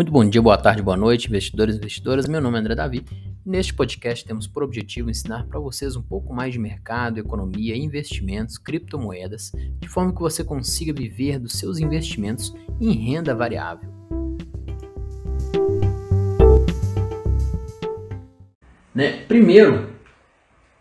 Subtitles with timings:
[0.00, 2.26] Muito bom dia, boa tarde, boa noite, investidores e investidoras.
[2.26, 3.04] Meu nome é André Davi.
[3.44, 8.56] Neste podcast temos por objetivo ensinar para vocês um pouco mais de mercado, economia, investimentos,
[8.56, 13.90] criptomoedas, de forma que você consiga viver dos seus investimentos em renda variável.
[18.94, 19.18] Né?
[19.28, 19.90] Primeiro,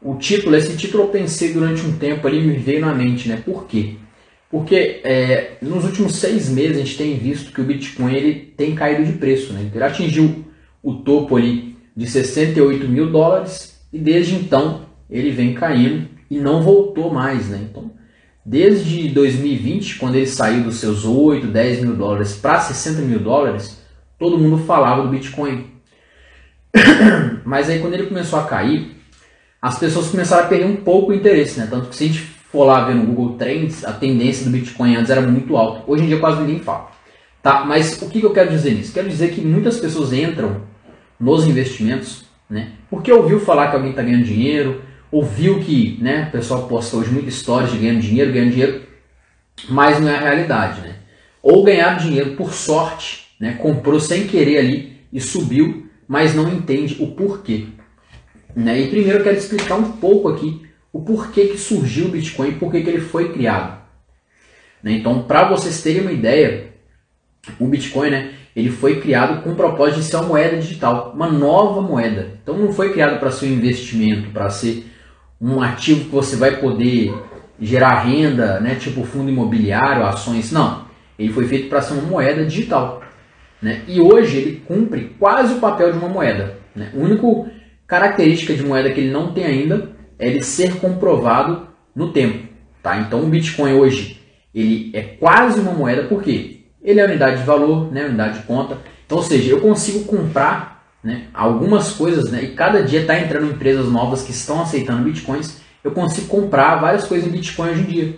[0.02, 3.36] o título, esse título eu pensei durante um tempo ali, me veio na mente, né?
[3.36, 3.98] Por quê?
[4.50, 8.74] Porque é, nos últimos seis meses a gente tem visto que o Bitcoin ele tem
[8.74, 9.54] caído de preço.
[9.54, 9.70] Né?
[9.74, 10.44] Ele atingiu
[10.82, 16.64] o topo ali de 68 mil dólares e desde então ele vem caindo e não
[16.64, 17.50] voltou mais.
[17.50, 17.68] Né?
[17.70, 17.92] Então,
[18.44, 23.80] desde 2020, quando ele saiu dos seus 8, 10 mil dólares para 60 mil dólares,
[24.18, 25.68] todo mundo falava do Bitcoin.
[27.46, 28.96] Mas aí quando ele começou a cair,
[29.62, 31.60] as pessoas começaram a perder um pouco o interesse.
[31.60, 31.68] Né?
[31.70, 34.96] Tanto que se a gente for lá ver no Google Trends, a tendência do Bitcoin
[34.96, 35.84] antes era muito alta.
[35.88, 36.92] Hoje em dia quase ninguém fala.
[37.42, 37.64] Tá?
[37.64, 38.94] Mas o que eu quero dizer nisso?
[38.94, 40.62] Quero dizer que muitas pessoas entram
[41.20, 46.32] nos investimentos né, porque ouviu falar que alguém está ganhando dinheiro, ouviu que né, o
[46.32, 48.82] pessoal posta hoje muitas histórias de ganhando dinheiro, ganhando dinheiro,
[49.70, 50.82] mas não é a realidade.
[50.82, 50.96] Né?
[51.44, 56.98] Ou ganhar dinheiro por sorte, né, comprou sem querer ali e subiu, mas não entende
[57.00, 57.68] o porquê.
[58.56, 58.82] Né?
[58.82, 62.56] E primeiro eu quero explicar um pouco aqui o porquê que surgiu o Bitcoin e
[62.56, 63.80] porquê que ele foi criado.
[64.84, 64.94] Né?
[64.94, 66.70] Então, para vocês terem uma ideia,
[67.60, 71.30] o Bitcoin né, ele foi criado com o propósito de ser uma moeda digital, uma
[71.30, 72.40] nova moeda.
[72.42, 74.86] Então, não foi criado para ser um investimento, para ser
[75.40, 77.14] um ativo que você vai poder
[77.60, 80.52] gerar renda, né, tipo fundo imobiliário, ações.
[80.52, 80.86] Não,
[81.18, 83.04] ele foi feito para ser uma moeda digital.
[83.62, 83.82] Né?
[83.88, 86.58] E hoje ele cumpre quase o papel de uma moeda.
[86.76, 86.92] Né?
[86.94, 87.52] A única
[87.86, 92.48] característica de moeda que ele não tem ainda ele ser comprovado no tempo.
[92.84, 92.98] Tá?
[93.00, 94.20] Então o Bitcoin hoje
[94.54, 96.62] ele é quase uma moeda, por quê?
[96.82, 98.06] Ele é unidade de valor, né?
[98.06, 98.78] unidade de conta.
[99.06, 103.52] Então, ou seja, eu consigo comprar né, algumas coisas né, e cada dia está entrando
[103.52, 105.62] empresas novas que estão aceitando Bitcoins.
[105.84, 108.16] Eu consigo comprar várias coisas em Bitcoin hoje em dia.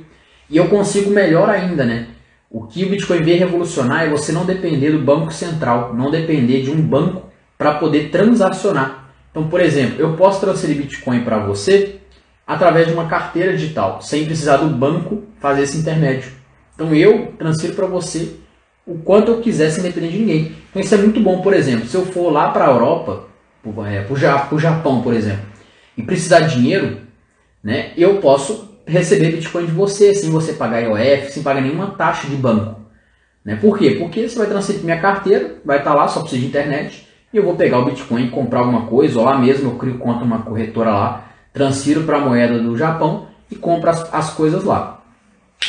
[0.49, 2.07] E eu consigo melhor ainda, né?
[2.49, 6.63] O que o Bitcoin veio revolucionar é você não depender do Banco Central, não depender
[6.63, 9.00] de um banco para poder transacionar.
[9.31, 12.01] Então, por exemplo, eu posso transferir Bitcoin para você
[12.45, 16.31] através de uma carteira digital, sem precisar do banco fazer esse intermédio.
[16.75, 18.35] Então, eu transfiro para você
[18.85, 20.55] o quanto eu quiser sem depender de ninguém.
[20.69, 23.25] Então, isso é muito bom, por exemplo, se eu for lá para a Europa,
[23.63, 25.45] para o Japão, por exemplo,
[25.97, 26.97] e precisar de dinheiro,
[27.63, 32.27] né, eu posso receber Bitcoin de você sem você pagar IOF, sem pagar nenhuma taxa
[32.27, 32.81] de banco.
[33.45, 33.55] Né?
[33.55, 33.95] Por quê?
[33.99, 37.43] Porque você vai transferir minha carteira, vai estar lá, só precisa de internet, e eu
[37.43, 40.91] vou pegar o Bitcoin comprar alguma coisa, ou lá mesmo eu crio conta uma corretora
[40.91, 45.01] lá, transfiro para a moeda do Japão e compro as, as coisas lá.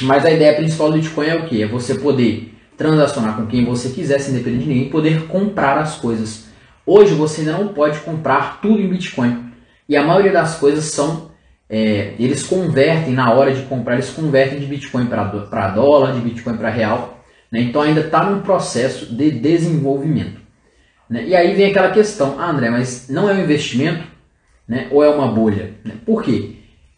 [0.03, 1.63] Mas a ideia principal do Bitcoin é o que?
[1.63, 5.79] É você poder transacionar com quem você quiser, sem depender de ninguém, e poder comprar
[5.79, 6.47] as coisas.
[6.85, 9.53] Hoje você ainda não pode comprar tudo em Bitcoin.
[9.89, 11.31] E a maioria das coisas são.
[11.71, 16.57] É, eles convertem, na hora de comprar, eles convertem de Bitcoin para dólar, de Bitcoin
[16.57, 17.25] para real.
[17.51, 17.63] Né?
[17.63, 20.42] Então ainda está num processo de desenvolvimento.
[21.13, 21.27] Né?
[21.27, 24.03] E aí vem aquela questão, ah, André, mas não é um investimento
[24.67, 24.89] né?
[24.91, 25.75] ou é uma bolha?
[25.85, 25.93] Né?
[26.07, 26.53] Por quê?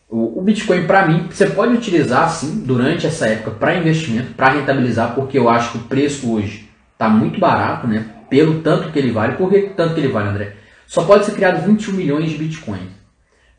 [0.08, 4.50] O, o Bitcoin, para mim, você pode utilizar sim durante essa época para investimento, para
[4.50, 8.06] rentabilizar, porque eu acho que o preço hoje está muito barato, né?
[8.30, 9.36] pelo tanto que ele vale.
[9.36, 10.52] Por que tanto que ele vale, André?
[10.86, 12.92] Só pode ser criado 21 milhões de Bitcoins.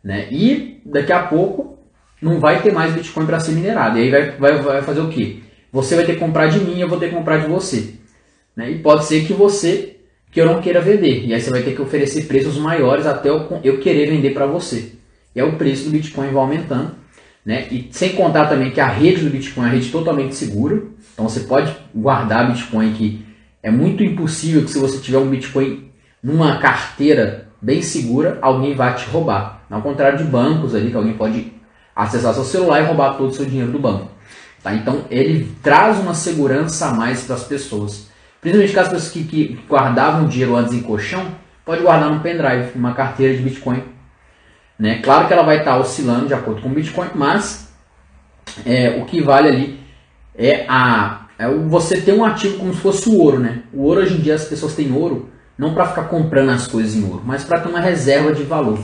[0.01, 0.29] Né?
[0.31, 1.79] E daqui a pouco
[2.21, 3.99] não vai ter mais Bitcoin para ser minerado.
[3.99, 5.39] E aí vai, vai, vai fazer o quê?
[5.73, 7.95] Você vai ter que comprar de mim, eu vou ter que comprar de você.
[8.55, 8.71] Né?
[8.71, 9.94] E pode ser que você
[10.35, 11.25] que eu não queira vender.
[11.25, 14.91] E aí você vai ter que oferecer preços maiores até eu, querer vender para você.
[15.33, 16.91] E aí o preço do Bitcoin vai aumentando.
[17.45, 17.69] Né?
[17.71, 20.83] E sem contar também que a rede do Bitcoin é uma rede totalmente segura.
[21.13, 23.25] Então você pode guardar Bitcoin que
[23.63, 25.89] é muito impossível que se você tiver um Bitcoin
[26.21, 29.65] numa carteira bem segura, alguém vai te roubar.
[29.71, 31.53] Ao contrário de bancos ali, que alguém pode
[31.95, 34.09] acessar seu celular e roubar todo o seu dinheiro do banco.
[34.61, 34.73] Tá?
[34.73, 38.13] Então ele traz uma segurança a mais para as pessoas.
[38.45, 41.25] Principalmente as pessoas que, que guardavam dinheiro antes em colchão,
[41.65, 43.81] pode guardar no pendrive, numa carteira de Bitcoin.
[44.77, 44.99] Né?
[45.01, 47.73] Claro que ela vai estar oscilando de acordo com o Bitcoin, mas
[48.63, 49.79] é, o que vale ali
[50.37, 53.39] é, a, é você ter um ativo como se fosse o ouro.
[53.39, 53.63] Né?
[53.73, 55.27] O ouro, hoje em dia, as pessoas têm ouro
[55.57, 58.77] não para ficar comprando as coisas em ouro, mas para ter uma reserva de valor.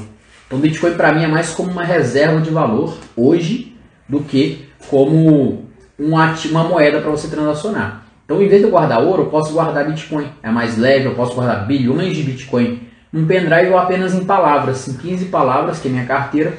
[0.47, 3.77] Então, Bitcoin para mim é mais como uma reserva de valor hoje
[4.09, 5.67] do que como
[5.99, 8.10] um ativo, uma moeda para você transacionar.
[8.31, 10.25] Então, em vez de eu guardar ouro, eu posso guardar Bitcoin.
[10.41, 12.79] É mais leve, eu posso guardar bilhões de Bitcoin
[13.11, 16.53] num pendrive ou apenas em palavras, em 15 palavras, que é minha carteira,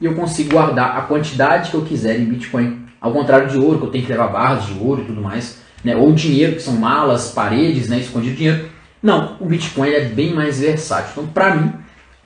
[0.00, 2.84] e eu consigo guardar a quantidade que eu quiser em Bitcoin.
[3.00, 5.60] Ao contrário de ouro, que eu tenho que levar barras de ouro e tudo mais,
[5.84, 5.94] né?
[5.94, 7.98] ou dinheiro, que são malas, paredes, né?
[7.98, 8.68] escondido dinheiro.
[9.00, 11.10] Não, o Bitcoin é bem mais versátil.
[11.12, 11.72] Então, para mim,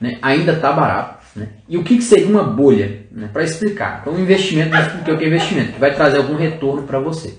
[0.01, 1.19] né, ainda está barato.
[1.35, 1.49] Né?
[1.67, 3.03] E o que, que seria uma bolha?
[3.11, 3.29] Né?
[3.31, 3.99] Para explicar.
[4.01, 5.73] Então, um investimento, o que é investimento?
[5.73, 7.35] Que vai trazer algum retorno para você.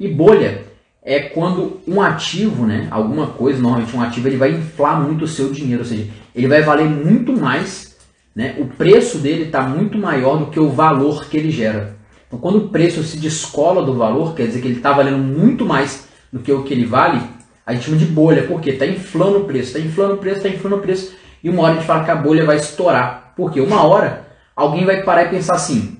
[0.00, 0.74] E bolha
[1.08, 5.28] é quando um ativo, né, alguma coisa, normalmente um ativo, ele vai inflar muito o
[5.28, 7.96] seu dinheiro, ou seja, ele vai valer muito mais,
[8.34, 11.96] né, o preço dele está muito maior do que o valor que ele gera.
[12.26, 15.64] Então, quando o preço se descola do valor, quer dizer que ele está valendo muito
[15.64, 17.22] mais do que o que ele vale,
[17.64, 20.48] a gente chama de bolha, porque está inflando o preço, está inflando o preço, está
[20.48, 23.32] inflando o preço, e uma hora a gente fala que a bolha vai estourar.
[23.36, 24.26] Porque uma hora
[24.56, 25.98] alguém vai parar e pensar assim,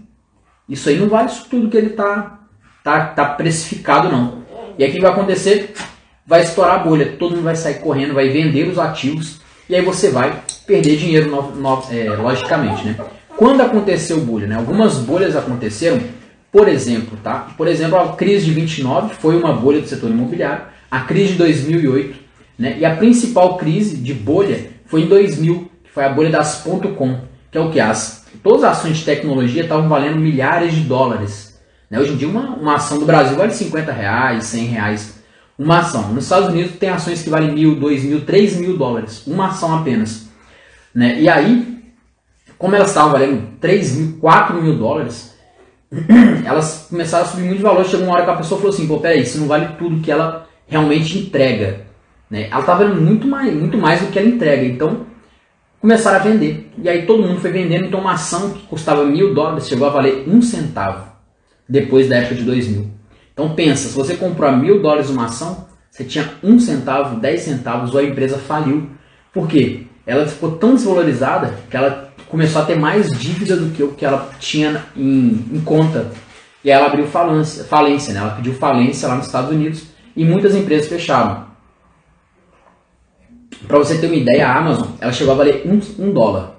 [0.69, 2.41] isso aí não vale isso tudo que ele está
[2.82, 4.45] tá, tá precificado não.
[4.78, 5.75] E aí o que vai acontecer?
[6.26, 9.82] Vai estourar a bolha, todo mundo vai sair correndo, vai vender os ativos, e aí
[9.82, 12.96] você vai perder dinheiro no, no, é, logicamente, né?
[13.37, 14.56] Quando aconteceu bolha, né?
[14.56, 16.00] Algumas bolhas aconteceram,
[16.50, 17.49] por exemplo, tá?
[17.56, 21.38] Por exemplo, a crise de 29 foi uma bolha do setor imobiliário, a crise de
[21.38, 22.19] 2008,
[22.58, 22.76] né?
[22.79, 27.20] E a principal crise de bolha foi em 2000, que foi a bolha das .com,
[27.50, 31.56] que é o que as todas as ações de tecnologia estavam valendo milhares de dólares.
[31.91, 32.00] Né?
[32.00, 35.23] Hoje em dia uma, uma ação do Brasil vale 50 reais, 100 reais,
[35.59, 36.12] uma ação.
[36.12, 39.75] Nos Estados Unidos tem ações que valem mil, dois mil, três mil dólares, uma ação
[39.77, 40.27] apenas.
[40.94, 41.21] Né?
[41.21, 41.77] E aí
[42.59, 45.35] como elas estavam valendo 3 mil, 4 mil dólares,
[46.44, 47.85] elas começaram a subir muito de valor.
[47.85, 50.11] Chegou uma hora que a pessoa falou assim: pô, peraí, isso não vale tudo que
[50.11, 51.87] ela realmente entrega.
[52.31, 52.49] Né?
[52.50, 54.65] Ela estava valendo muito mais, muito mais do que ela entrega.
[54.65, 55.06] Então
[55.81, 56.71] começaram a vender.
[56.82, 57.85] E aí todo mundo foi vendendo.
[57.85, 61.16] Então uma ação que custava mil dólares chegou a valer um centavo
[61.69, 62.91] depois da época de 2000.
[63.33, 67.43] Então pensa: se você comprou a mil dólares uma ação, você tinha um centavo, dez
[67.43, 68.91] centavos, ou a empresa faliu.
[69.33, 69.83] Por quê?
[70.07, 74.05] Ela ficou tão desvalorizada que ela começou a ter mais dívida do que o que
[74.05, 76.11] ela tinha em, em conta.
[76.65, 78.21] E ela abriu falência, falência né?
[78.21, 79.85] ela pediu falência lá nos Estados Unidos
[80.17, 81.47] e muitas empresas fecharam.
[83.67, 86.57] Para você ter uma ideia, a Amazon ela chegou a valer um, um dólar.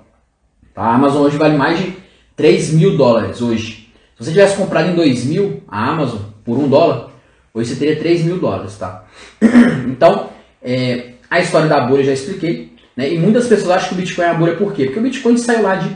[0.73, 0.83] Tá?
[0.83, 1.93] A Amazon hoje vale mais de
[2.35, 3.86] 3 mil dólares hoje.
[4.17, 7.11] Se você tivesse comprado em 2000 a Amazon por um dólar,
[7.53, 8.75] hoje você teria 3 mil dólares.
[8.77, 9.05] Tá?
[9.87, 10.29] Então,
[10.61, 12.73] é, a história da bolha eu já expliquei.
[12.95, 13.13] Né?
[13.13, 14.85] E muitas pessoas acham que o Bitcoin é a bolha por quê?
[14.85, 15.95] Porque o Bitcoin saiu lá de.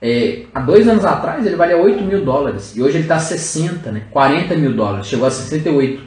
[0.00, 3.90] É, há dois anos atrás ele valia 8 mil dólares e hoje ele está 60,
[3.90, 4.04] né?
[4.12, 6.00] 40 mil dólares, chegou a 68.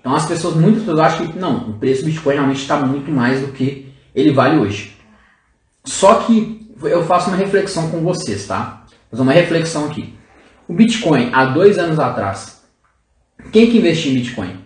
[0.00, 3.10] Então as pessoas, muitas pessoas acham que não, o preço do Bitcoin realmente está muito
[3.10, 4.96] mais do que ele vale hoje.
[5.84, 8.84] Só que eu faço uma reflexão com vocês, tá?
[9.10, 10.14] Vou fazer uma reflexão aqui.
[10.66, 12.62] O Bitcoin, há dois anos atrás,
[13.52, 14.56] quem que investia em Bitcoin?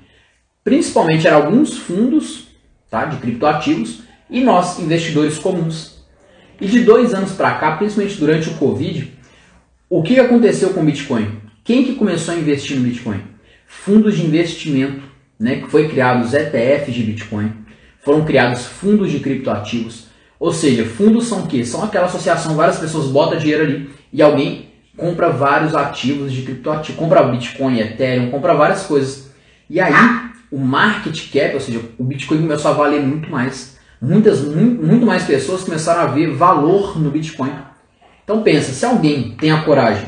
[0.62, 2.46] Principalmente eram alguns fundos
[2.88, 6.04] tá, de criptoativos e nós, investidores comuns.
[6.60, 9.12] E de dois anos para cá, principalmente durante o Covid,
[9.90, 11.40] o que aconteceu com o Bitcoin?
[11.64, 13.20] Quem que começou a investir no Bitcoin?
[13.66, 15.02] Fundos de investimento,
[15.38, 17.52] né, que foi criados os ETFs de Bitcoin,
[18.04, 20.06] foram criados fundos de criptoativos.
[20.38, 21.64] Ou seja, fundos são o quê?
[21.64, 24.67] São aquela associação, várias pessoas botam dinheiro ali e alguém
[24.98, 29.30] compra vários ativos de criptoativos, compra Bitcoin, Ethereum, compra várias coisas.
[29.70, 29.94] E aí,
[30.50, 35.24] o market cap, ou seja, o Bitcoin começou a valer muito mais muitas, muito mais
[35.24, 37.52] pessoas começaram a ver valor no Bitcoin.
[38.24, 40.06] Então pensa, se alguém tem a coragem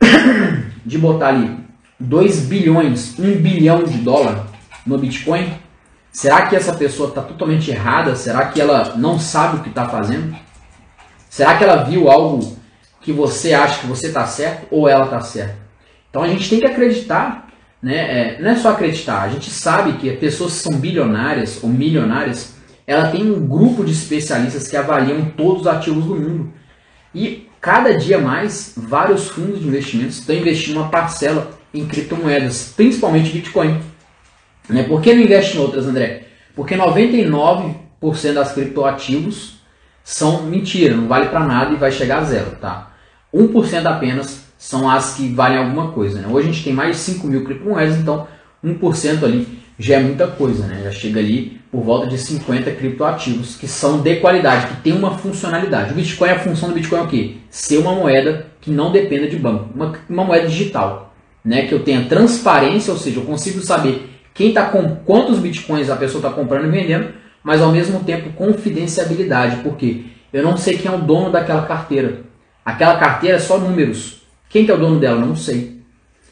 [0.84, 1.58] de botar ali
[1.98, 4.46] 2 bilhões, 1 bilhão de dólar
[4.86, 5.52] no Bitcoin,
[6.10, 8.16] será que essa pessoa está totalmente errada?
[8.16, 10.36] Será que ela não sabe o que está fazendo?
[11.30, 12.58] Será que ela viu algo
[13.02, 15.56] que você acha que você está certo ou ela está certa?
[16.08, 17.48] Então a gente tem que acreditar,
[17.82, 17.96] né?
[17.96, 22.54] É, não é só acreditar, a gente sabe que pessoas que são bilionárias ou milionárias,
[22.86, 26.52] ela tem um grupo de especialistas que avaliam todos os ativos do mundo.
[27.14, 33.32] E cada dia mais, vários fundos de investimentos estão investindo uma parcela em criptomoedas, principalmente
[33.32, 33.80] Bitcoin.
[34.68, 34.82] Né?
[34.84, 36.24] Por que não investe em outras, André?
[36.54, 39.60] Porque 99% das criptoativos
[40.04, 42.56] são mentira, não vale para nada e vai chegar a zero.
[42.60, 42.91] Tá?
[43.34, 46.20] 1% apenas são as que valem alguma coisa.
[46.20, 46.28] Né?
[46.28, 48.26] Hoje a gente tem mais de 5 mil criptomoedas, então
[48.64, 50.82] 1% ali já é muita coisa, né?
[50.84, 55.18] Já chega ali por volta de 50 criptoativos que são de qualidade, que tem uma
[55.18, 55.92] funcionalidade.
[55.92, 57.36] O Bitcoin, a função do Bitcoin é o quê?
[57.50, 61.66] Ser uma moeda que não dependa de banco, uma, uma moeda digital, né?
[61.66, 65.96] Que eu tenha transparência, ou seja, eu consigo saber quem está com quantos bitcoins a
[65.96, 67.08] pessoa está comprando e vendendo,
[67.42, 72.22] mas ao mesmo tempo confidenciabilidade, porque eu não sei quem é o dono daquela carteira.
[72.64, 74.22] Aquela carteira é só números.
[74.48, 75.24] Quem que é o dono dela?
[75.24, 75.80] Não sei.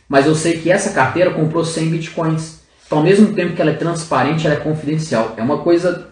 [0.09, 2.61] Mas eu sei que essa carteira comprou 100 bitcoins.
[2.87, 5.35] Então, ao mesmo tempo que ela é transparente, ela é confidencial.
[5.37, 6.09] É uma coisa,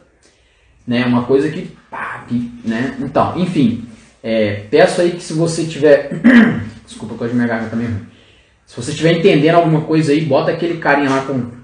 [0.87, 2.97] né, uma coisa que, pá, que né?
[3.01, 3.85] Então, enfim,
[4.23, 6.11] é, peço aí que se você tiver,
[6.87, 7.89] desculpa que hoje minha garganta também.
[8.65, 11.59] Se você estiver entendendo alguma coisa aí, bota aquele carinha lá com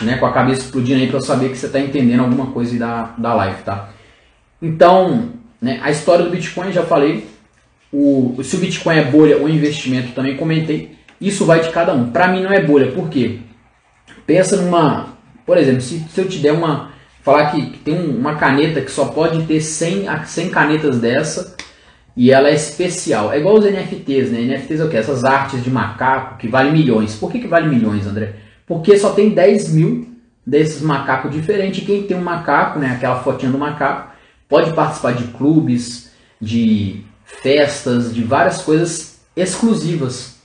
[0.00, 2.78] né, com a cabeça explodindo aí para eu saber que você está entendendo alguma coisa
[2.78, 3.90] da, da live, tá?
[4.60, 5.30] Então,
[5.60, 7.26] né, a história do Bitcoin, já falei.
[7.92, 10.96] O, se o Bitcoin é bolha ou investimento, também comentei.
[11.20, 12.10] Isso vai de cada um.
[12.10, 13.40] Para mim não é bolha, por quê?
[14.26, 15.16] Pensa numa.
[15.44, 16.92] Por exemplo, se, se eu te der uma.
[17.22, 21.54] Falar que, que tem um, uma caneta que só pode ter 100, 100 canetas dessa
[22.16, 23.32] e ela é especial.
[23.32, 24.40] É igual os NFTs, né?
[24.40, 24.96] NFTs é o quê?
[24.96, 27.14] Essas artes de macaco que valem milhões.
[27.14, 28.34] Por que, que vale milhões, André?
[28.66, 30.08] Porque só tem 10 mil
[30.44, 31.86] desses macacos diferentes.
[31.86, 32.92] Quem tem um macaco, né?
[32.92, 34.12] Aquela fotinha do macaco,
[34.48, 37.04] pode participar de clubes, de
[37.40, 40.36] festas, de várias coisas exclusivas.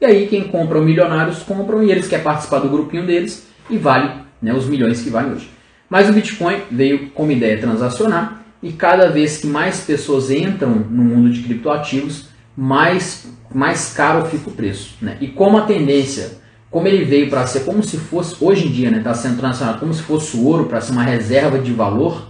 [0.00, 3.78] E aí quem compra os milionários compram e eles querem participar do grupinho deles e
[3.78, 4.10] vale
[4.42, 5.50] né, os milhões que vale hoje.
[5.88, 11.02] Mas o Bitcoin veio como ideia transacionar e cada vez que mais pessoas entram no
[11.02, 14.96] mundo de criptoativos, mais, mais caro fica o preço.
[15.00, 15.16] Né?
[15.20, 16.38] E como a tendência,
[16.70, 19.38] como ele veio para ser como se fosse, hoje em dia está né, tá sendo
[19.38, 22.26] transacionado como se fosse o ouro, para ser uma reserva de valor,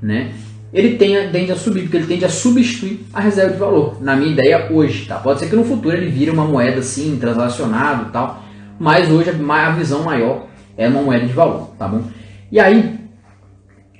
[0.00, 0.32] né?
[0.72, 4.16] Ele tende, tende a subir, porque ele tende a substituir a reserva de valor, na
[4.16, 5.06] minha ideia hoje.
[5.06, 5.16] Tá?
[5.16, 8.42] Pode ser que no futuro ele vire uma moeda assim, transacionado e tal,
[8.80, 11.70] mas hoje a visão maior é uma moeda de valor.
[11.78, 12.02] Tá bom?
[12.50, 12.98] E aí,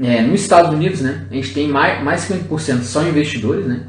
[0.01, 3.87] é, nos Estados Unidos, né, a gente tem mais, mais de 50% são investidores, né?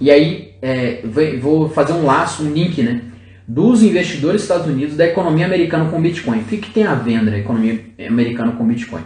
[0.00, 1.02] E aí, é,
[1.40, 3.02] vou fazer um laço, um link, né?
[3.46, 6.38] Dos investidores dos Estados Unidos da economia americana com Bitcoin.
[6.38, 9.02] O que, que tem a venda a economia americana com Bitcoin?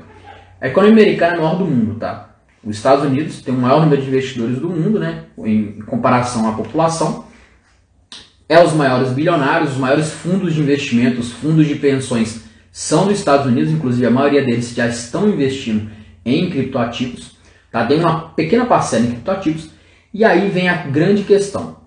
[0.61, 2.30] A economia americana é a maior do mundo, tá?
[2.65, 6.53] Os Estados Unidos tem o maior número de investidores do mundo, né, em comparação à
[6.53, 7.25] população.
[8.49, 13.47] É os maiores bilionários, os maiores fundos de investimentos, fundos de pensões são dos Estados
[13.47, 15.91] Unidos, inclusive a maioria deles já estão investindo
[16.25, 17.37] em criptoativos.
[17.71, 17.87] Tá?
[17.87, 19.71] Tem uma pequena parcela em criptoativos.
[20.13, 21.79] E aí vem a grande questão.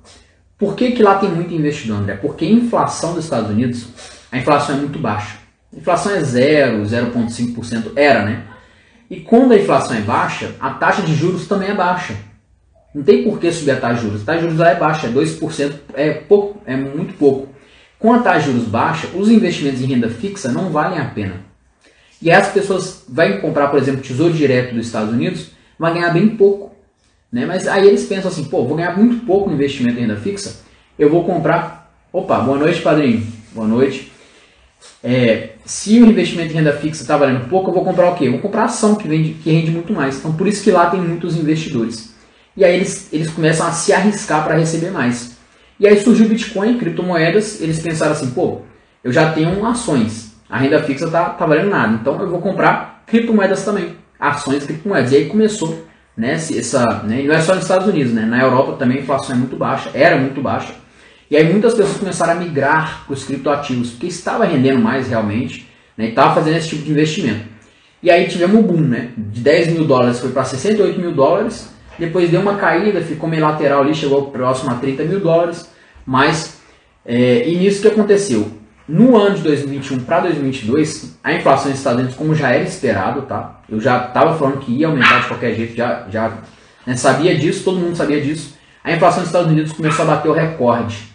[0.58, 2.16] Por que, que lá tem muito investidor, André?
[2.16, 3.88] Porque a inflação dos Estados Unidos,
[4.32, 5.38] a inflação é muito baixa.
[5.74, 8.44] A inflação é 0, 0,5%, era, né?
[9.14, 12.16] E quando a inflação é baixa, a taxa de juros também é baixa.
[12.96, 14.24] Não tem por que subir a taxa de juros.
[14.24, 17.48] A taxa de juros lá é baixa, é 2%, é, pouco, é muito pouco.
[18.00, 21.42] Com a taxa de juros baixa, os investimentos em renda fixa não valem a pena.
[22.20, 26.30] E as pessoas vão comprar, por exemplo, tesouro direto dos Estados Unidos, vai ganhar bem
[26.30, 26.74] pouco.
[27.32, 27.46] Né?
[27.46, 30.62] Mas aí eles pensam assim, pô, vou ganhar muito pouco no investimento em renda fixa,
[30.98, 31.94] eu vou comprar.
[32.12, 33.28] Opa, boa noite, padrinho.
[33.54, 34.12] Boa noite.
[35.04, 38.28] É, se o investimento em renda fixa está valendo pouco, eu vou comprar o quê?
[38.28, 40.18] Eu vou comprar ação que, vende, que rende muito mais.
[40.18, 42.14] Então, por isso que lá tem muitos investidores.
[42.56, 45.36] E aí eles, eles começam a se arriscar para receber mais.
[45.80, 48.62] E aí surgiu o Bitcoin, criptomoedas, eles pensaram assim, pô,
[49.04, 53.04] eu já tenho ações, a renda fixa está tá valendo nada, então eu vou comprar
[53.08, 55.12] criptomoedas também, ações criptomoedas.
[55.12, 55.86] E aí começou,
[56.16, 59.36] né, essa, né, não é só nos Estados Unidos, né, na Europa também a inflação
[59.36, 60.74] é muito baixa, era muito baixa,
[61.30, 65.68] e aí muitas pessoas começaram a migrar para os criptoativos, porque estava rendendo mais realmente,
[65.98, 67.54] né, estava fazendo esse tipo de investimento.
[68.02, 69.12] E aí tivemos um boom, né?
[69.18, 73.44] De 10 mil dólares foi para 68 mil dólares, depois deu uma caída, ficou meio
[73.44, 75.70] lateral ali, chegou próximo a 30 mil dólares,
[76.06, 76.60] mas
[77.06, 78.52] é, e nisso que aconteceu?
[78.86, 83.22] No ano de 2021 para 2022, a inflação nos Estados Unidos, como já era esperado,
[83.22, 83.62] tá?
[83.70, 86.40] Eu já estava falando que ia aumentar de qualquer jeito, já, já
[86.86, 88.58] né, sabia disso, todo mundo sabia disso.
[88.84, 91.13] A inflação nos Estados Unidos começou a bater o recorde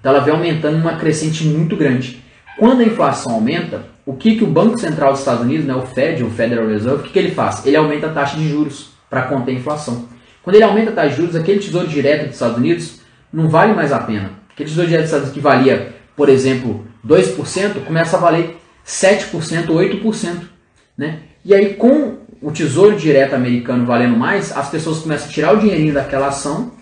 [0.00, 2.22] então ela vem aumentando uma crescente muito grande.
[2.58, 5.82] Quando a inflação aumenta, o que, que o Banco Central dos Estados Unidos, né, o
[5.82, 7.64] Fed, o Federal Reserve, o que, que ele faz?
[7.64, 10.08] Ele aumenta a taxa de juros para conter a inflação.
[10.42, 13.00] Quando ele aumenta a taxa de juros, aquele tesouro direto dos Estados Unidos
[13.32, 14.32] não vale mais a pena.
[14.52, 19.66] Aquele tesouro direto dos Estados Unidos que valia, por exemplo, 2%, começa a valer 7%,
[19.66, 20.42] 8%.
[20.96, 21.20] Né?
[21.44, 25.58] E aí, com o tesouro direto americano valendo mais, as pessoas começam a tirar o
[25.60, 26.72] dinheirinho daquela ação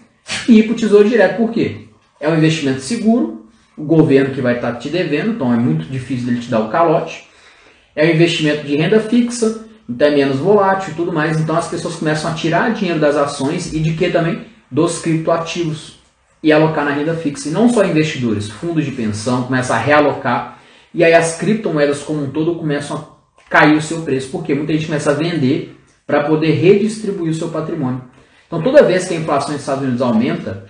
[0.49, 1.37] e ir para o tesouro direto.
[1.37, 1.88] Por quê?
[2.21, 3.47] É um investimento seguro,
[3.77, 6.69] o governo que vai estar te devendo, então é muito difícil ele te dar o
[6.69, 7.29] calote.
[7.95, 11.41] É um investimento de renda fixa, então é menos volátil e tudo mais.
[11.41, 14.47] Então as pessoas começam a tirar dinheiro das ações e de que também?
[14.71, 15.99] Dos criptoativos
[16.43, 17.49] e alocar na renda fixa.
[17.49, 20.59] E não só investidores, fundos de pensão começam a realocar.
[20.93, 24.73] E aí as criptomoedas como um todo começam a cair o seu preço, porque muita
[24.73, 28.03] gente começa a vender para poder redistribuir o seu patrimônio.
[28.47, 30.67] Então toda vez que a inflação nos Estados Unidos aumenta,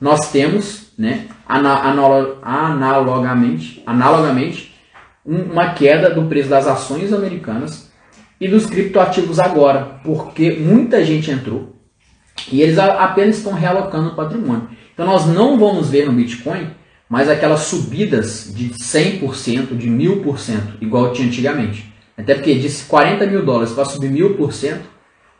[0.00, 4.74] nós temos, né, analogamente, analogamente
[5.24, 7.90] uma queda do preço das ações americanas
[8.40, 11.76] e dos criptoativos agora, porque muita gente entrou
[12.50, 14.68] e eles apenas estão realocando o patrimônio.
[14.94, 16.70] Então nós não vamos ver no Bitcoin
[17.08, 21.92] mais aquelas subidas de 100%, de 1000%, igual tinha antigamente.
[22.16, 24.78] Até porque de 40 mil dólares para subir 1000%,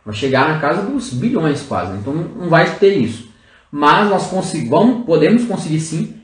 [0.04, 1.96] vai chegar na casa dos bilhões quase.
[1.98, 3.27] Então não vai ter isso
[3.70, 4.30] mas nós
[4.68, 6.14] vamos, podemos conseguir sim,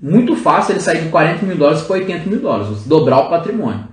[0.00, 3.88] muito fácil ele sair de 40 mil dólares para 80 mil dólares, dobrar o patrimônio.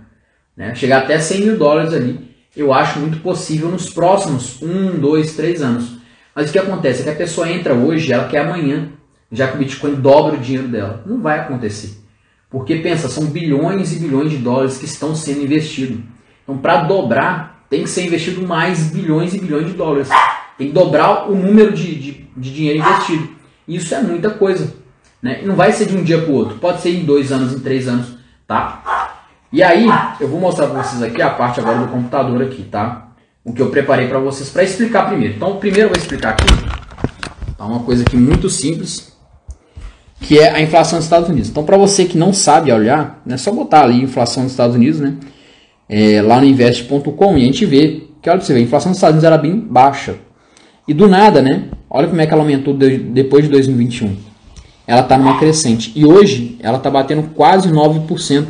[0.56, 0.76] né?
[0.76, 5.62] chegar até 100 mil dólares ali, eu acho muito possível nos próximos 1, 2, 3
[5.62, 5.98] anos.
[6.36, 8.90] Mas o que acontece é que a pessoa entra hoje, ela quer amanhã,
[9.32, 11.04] já que o Bitcoin dobra o dinheiro dela.
[11.06, 11.98] Não vai acontecer.
[12.50, 16.00] Porque pensa, são bilhões e bilhões de dólares que estão sendo investidos.
[16.44, 20.10] Então, para dobrar, tem que ser investido mais bilhões e bilhões de dólares.
[20.62, 23.30] Tem que dobrar o número de, de, de dinheiro investido.
[23.68, 24.72] Isso é muita coisa.
[25.20, 25.42] Né?
[25.44, 26.60] Não vai ser de um dia para o outro.
[26.60, 28.10] Pode ser em dois anos, em três anos.
[28.48, 29.18] Tá?
[29.52, 29.88] E aí,
[30.20, 33.08] eu vou mostrar para vocês aqui a parte agora do computador aqui, tá?
[33.44, 35.34] O que eu preparei para vocês para explicar primeiro.
[35.34, 36.46] Então, primeiro eu vou explicar aqui
[37.58, 37.66] tá?
[37.66, 39.18] uma coisa aqui muito simples,
[40.20, 41.50] que é a inflação dos Estados Unidos.
[41.50, 45.00] Então, para você que não sabe olhar, é só botar ali inflação dos Estados Unidos,
[45.00, 45.16] né?
[45.90, 49.16] É, lá no invest.com e a gente vê que, olha você a inflação dos Estados
[49.16, 50.18] Unidos era bem baixa.
[50.88, 51.66] E do nada, né?
[51.90, 54.16] Olha como é que ela aumentou de, depois de 2021.
[54.88, 55.92] Ela está numa crescente.
[55.96, 58.46] E hoje ela está batendo quase 9%.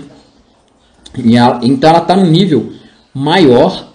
[1.24, 2.72] E ela, então ela está num nível
[3.14, 3.92] maior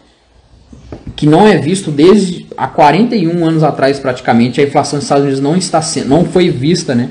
[1.14, 4.60] que não é visto desde há 41 anos atrás praticamente.
[4.60, 7.10] A inflação dos Estados Unidos não está não foi vista, né?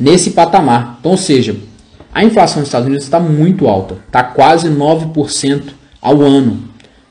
[0.00, 0.96] Nesse patamar.
[0.98, 1.56] Então, ou seja,
[2.12, 5.62] a inflação dos Estados Unidos está muito alta, está quase 9%
[6.00, 6.68] ao ano.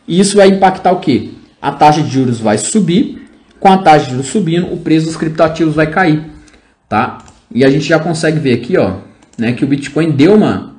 [0.07, 1.29] E isso vai impactar o quê?
[1.61, 3.22] A taxa de juros vai subir
[3.63, 6.25] com a taxa de juros subindo, o preço dos criptoativos vai cair,
[6.89, 7.19] tá?
[7.49, 8.97] E a gente já consegue ver aqui, ó,
[9.37, 10.75] né, que o Bitcoin deu uma,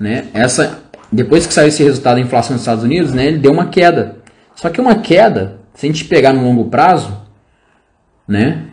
[0.00, 0.80] né, essa
[1.12, 4.16] depois que saiu esse resultado da inflação dos Estados Unidos, né, ele deu uma queda.
[4.54, 7.20] Só que uma queda, se a gente pegar no longo prazo,
[8.26, 8.64] né,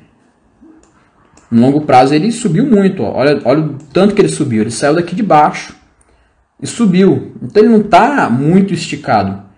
[1.52, 3.12] no longo prazo ele subiu muito, ó.
[3.14, 5.76] Olha, olha o tanto que ele subiu, ele saiu daqui de baixo
[6.62, 7.34] e subiu.
[7.42, 9.49] Então ele não está muito esticado.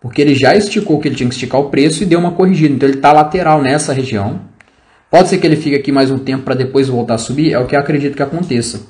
[0.00, 2.74] Porque ele já esticou que ele tinha que esticar o preço e deu uma corrigida.
[2.74, 4.40] Então ele está lateral nessa região.
[5.10, 7.52] Pode ser que ele fique aqui mais um tempo para depois voltar a subir.
[7.52, 8.80] É o que eu acredito que aconteça.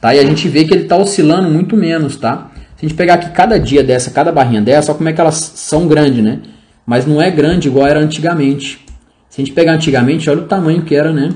[0.00, 0.14] Tá?
[0.14, 2.16] E a gente vê que ele está oscilando muito menos.
[2.16, 2.50] Tá?
[2.76, 5.20] Se a gente pegar aqui cada dia dessa, cada barrinha dessa, olha como é que
[5.20, 6.22] elas são grandes.
[6.22, 6.40] Né?
[6.84, 8.84] Mas não é grande igual era antigamente.
[9.28, 11.30] Se a gente pegar antigamente, olha o tamanho que era né?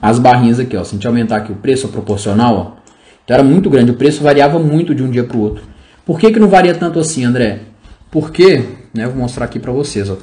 [0.00, 0.76] as barrinhas aqui.
[0.76, 0.84] Ó.
[0.84, 2.82] Se a gente aumentar aqui o preço proporcional, ó,
[3.24, 3.90] então era muito grande.
[3.90, 5.64] O preço variava muito de um dia para o outro.
[6.04, 7.60] Por que, que não varia tanto assim, André?
[8.12, 10.18] Porque, né, vou mostrar aqui para vocês, ó,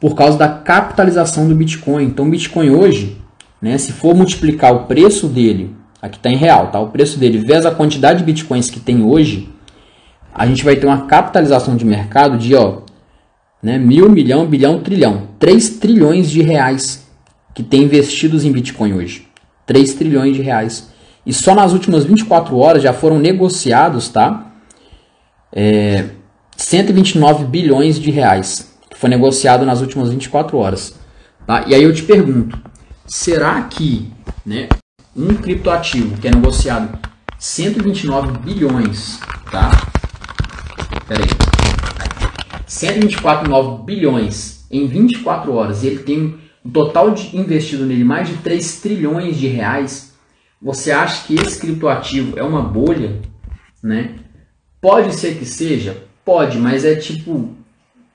[0.00, 2.04] por causa da capitalização do Bitcoin.
[2.04, 3.20] Então, o Bitcoin hoje,
[3.60, 6.80] né, se for multiplicar o preço dele, aqui está em real, tá?
[6.80, 9.50] O preço dele vezes a quantidade de Bitcoins que tem hoje,
[10.34, 12.80] a gente vai ter uma capitalização de mercado de, ó,
[13.62, 15.28] né, mil, milhão, bilhão, trilhão.
[15.38, 17.06] 3 trilhões de reais
[17.54, 19.28] que tem investidos em Bitcoin hoje.
[19.66, 20.90] 3 trilhões de reais.
[21.26, 24.54] E só nas últimas 24 horas já foram negociados, tá?
[25.52, 26.06] É,
[26.60, 30.94] 129 bilhões de reais, que foi negociado nas últimas 24 horas.
[31.46, 31.64] Tá?
[31.66, 32.60] E aí eu te pergunto,
[33.06, 34.12] será que
[34.44, 34.68] né,
[35.16, 36.98] um criptoativo que é negociado
[37.38, 39.18] 129 bilhões,
[39.50, 39.70] tá?
[41.08, 41.30] Pera aí.
[42.68, 48.36] 124,9 bilhões em 24 horas e ele tem um total de investido nele mais de
[48.36, 50.12] 3 trilhões de reais,
[50.60, 53.18] você acha que esse criptoativo é uma bolha?
[53.82, 54.16] Né?
[54.78, 57.54] Pode ser que seja, Pode, mas é tipo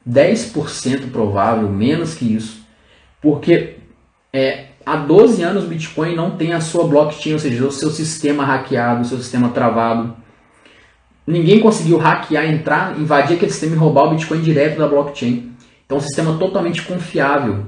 [0.08, 2.64] 10% provável, menos que isso.
[3.22, 3.78] Porque
[4.32, 7.90] é, há 12 anos o Bitcoin não tem a sua blockchain, ou seja, o seu
[7.90, 10.16] sistema hackeado, o seu sistema travado.
[11.26, 15.52] Ninguém conseguiu hackear, entrar, invadir aquele sistema e roubar o Bitcoin direto da blockchain.
[15.86, 17.66] Então, é um sistema totalmente confiável,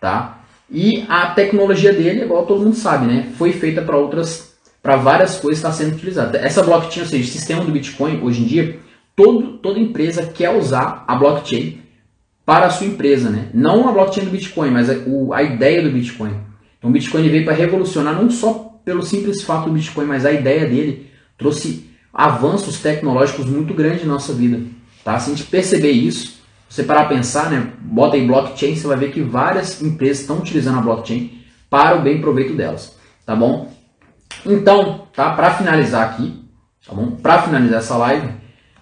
[0.00, 0.38] tá?
[0.70, 3.30] E a tecnologia dele, igual todo mundo sabe, né?
[3.36, 6.38] Foi feita para outras, para várias coisas está sendo utilizada.
[6.38, 8.78] Essa blockchain, ou seja, o sistema do Bitcoin hoje em dia,
[9.16, 11.80] todo, toda empresa quer usar a blockchain
[12.44, 13.48] para a sua empresa, né?
[13.54, 16.34] Não a blockchain do Bitcoin, mas a, o, a ideia do Bitcoin.
[16.78, 20.32] Então o Bitcoin veio para revolucionar não só pelo simples fato do Bitcoin, mas a
[20.32, 24.60] ideia dele trouxe avanços tecnológicos muito grandes na nossa vida.
[25.02, 25.18] Tá?
[25.18, 27.72] Se a gente perceber isso, você parar a pensar, né?
[27.80, 32.02] bota aí blockchain, você vai ver que várias empresas estão utilizando a blockchain para o
[32.02, 32.96] bem proveito delas.
[33.24, 33.72] Tá bom?
[34.44, 35.32] Então, tá?
[35.32, 36.44] para finalizar aqui,
[36.86, 37.12] tá bom?
[37.12, 38.28] Para finalizar essa live,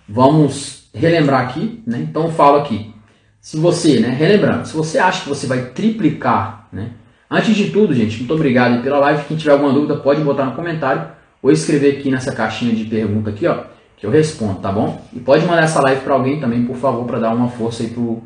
[0.08, 1.98] Vamos relembrar aqui, né?
[2.08, 2.94] Então falo aqui.
[3.40, 6.90] Se você, né, relembrando, se você acha que você vai triplicar, né?
[7.30, 9.24] Antes de tudo, gente, muito obrigado pela live.
[9.24, 11.08] Quem tiver alguma dúvida pode botar no comentário
[11.42, 13.64] ou escrever aqui nessa caixinha de pergunta aqui, ó,
[13.96, 15.02] que eu respondo, tá bom?
[15.12, 17.90] E pode mandar essa live para alguém também, por favor, para dar uma força aí
[17.90, 18.22] pro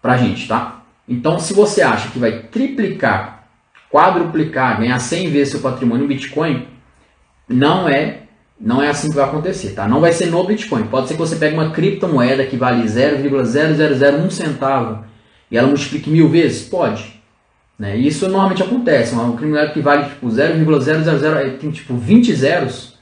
[0.00, 0.82] pra gente, tá?
[1.06, 3.44] Então, se você acha que vai triplicar,
[3.90, 6.66] quadruplicar, ganhar 100 vezes seu patrimônio em Bitcoin,
[7.48, 8.22] não é
[8.60, 9.88] não é assim que vai acontecer, tá?
[9.88, 10.84] Não vai ser no Bitcoin.
[10.84, 15.04] Pode ser que você pegue uma criptomoeda que vale 0,0001 centavo
[15.50, 16.68] e ela multiplique mil vezes?
[16.68, 17.20] Pode.
[17.78, 17.96] Né?
[17.96, 19.14] Isso normalmente acontece.
[19.14, 22.98] Uma criptomoeda que vale tipo 0,000, tem tipo 20 zeros,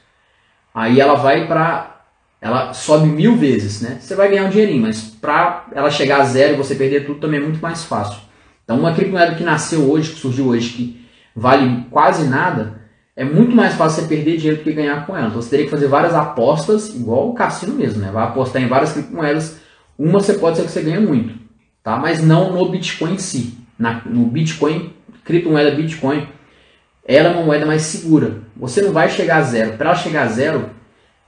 [0.73, 1.97] aí ela vai para
[2.40, 3.99] ela sobe mil vezes, né?
[4.01, 7.18] Você vai ganhar um dinheirinho, mas para ela chegar a zero e você perder tudo
[7.18, 8.21] também é muito mais fácil.
[8.62, 12.81] Então uma criptomoeda que nasceu hoje, que surgiu hoje, que vale quase nada,
[13.18, 15.26] é muito mais fácil você perder dinheiro do que ganhar com ela.
[15.26, 18.12] Então você teria que fazer várias apostas, igual o cassino mesmo, né?
[18.12, 19.59] Vai apostar em várias criptomoedas.
[19.98, 21.35] Uma você pode ser que você ganhe muito,
[21.83, 21.96] tá?
[21.96, 23.54] Mas não no Bitcoin em si.
[23.76, 24.92] Na, no Bitcoin,
[25.24, 26.28] criptomoeda Bitcoin,
[27.04, 28.38] ela é uma moeda mais segura.
[28.57, 29.76] Você não vai chegar a zero.
[29.76, 30.70] Para chegar a zero,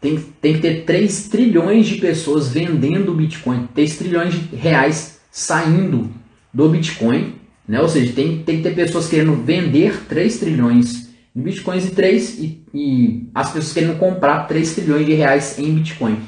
[0.00, 6.08] tem, tem que ter 3 trilhões de pessoas vendendo Bitcoin, 3 trilhões de reais saindo
[6.54, 7.34] do Bitcoin,
[7.66, 7.80] né?
[7.80, 11.09] ou seja, tem, tem que ter pessoas querendo vender 3 trilhões
[11.40, 15.74] em Bitcoins e, 3, e, e as pessoas querendo comprar 3 trilhões de reais em
[15.74, 16.20] Bitcoin.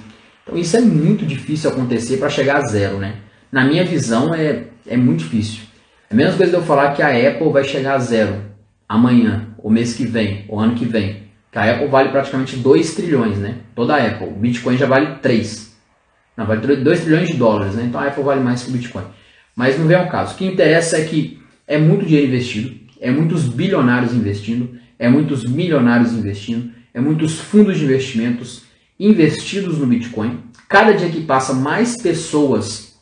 [0.43, 2.99] Então isso é muito difícil acontecer para chegar a zero.
[2.99, 3.17] Né?
[3.51, 5.63] Na minha visão é, é muito difícil.
[6.11, 8.43] É a mesma coisa de eu falar que a Apple vai chegar a zero
[8.89, 11.23] amanhã, o mês que vem, o ano que vem.
[11.51, 13.57] Que a Apple vale praticamente 2 trilhões, né?
[13.75, 14.29] Toda a Apple.
[14.29, 15.77] O Bitcoin já vale 3.
[16.35, 17.85] Não, vale 2 trilhões de dólares, né?
[17.87, 19.05] Então a Apple vale mais que o Bitcoin.
[19.55, 20.35] Mas não vem ao caso.
[20.35, 25.45] O que interessa é que é muito dinheiro investido, é muitos bilionários investindo, é muitos
[25.45, 28.63] milionários investindo, é muitos fundos de investimentos
[28.99, 30.39] investidos no Bitcoin.
[30.69, 32.97] Cada dia que passa, mais pessoas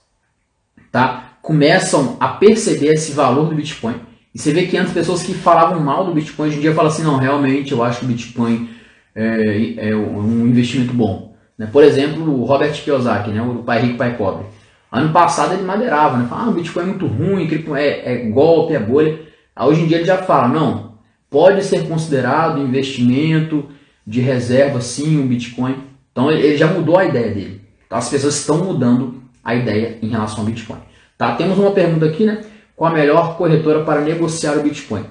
[0.91, 3.97] tá, começam a perceber esse valor do Bitcoin.
[4.35, 6.91] E você vê que antes pessoas que falavam mal do Bitcoin, hoje em dia falam
[6.91, 8.71] assim, não, realmente eu acho que o Bitcoin
[9.15, 11.37] é, é um investimento bom.
[11.59, 11.69] Né?
[11.71, 13.43] Por exemplo, o Robert Kiyosaki, né?
[13.43, 14.47] o pai rico, pai pobre.
[14.91, 16.27] Ano passado ele madeirava, né?
[16.27, 19.21] Falava, ah, o Bitcoin é muito ruim, é, é golpe, é bolha.
[19.61, 20.90] Hoje em dia ele já fala, não,
[21.31, 23.71] pode ser considerado investimento
[24.07, 25.77] de reserva sim o Bitcoin.
[26.11, 27.61] Então ele já mudou a ideia dele.
[27.87, 30.79] Então, as pessoas estão mudando a ideia em relação ao Bitcoin.
[31.17, 31.35] Tá?
[31.35, 32.43] Temos uma pergunta aqui, né?
[32.77, 35.05] Qual a melhor corretora para negociar o Bitcoin?